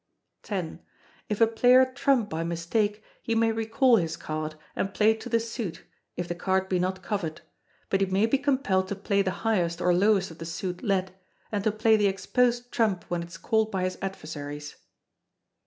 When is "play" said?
4.95-5.13, 8.95-9.21, 11.71-11.97